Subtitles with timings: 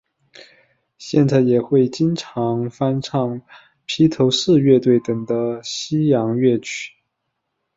[0.97, 3.39] 现在也会经常翻唱
[3.85, 6.91] 披头四乐队等的西洋乐曲。